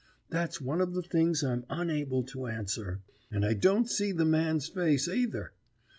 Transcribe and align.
That's 0.31 0.59
one 0.59 0.81
of 0.81 0.95
the 0.95 1.03
things 1.03 1.43
I'm 1.43 1.63
unable 1.69 2.23
to 2.23 2.47
answer. 2.47 3.01
And 3.29 3.45
I 3.45 3.53
don't 3.53 3.87
see 3.87 4.11
the 4.11 4.25
man's 4.25 4.67
face, 4.67 5.07
either. 5.07 5.53